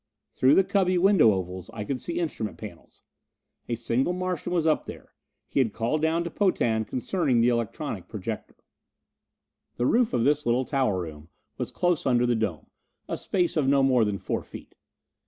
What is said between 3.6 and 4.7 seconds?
A single Martian was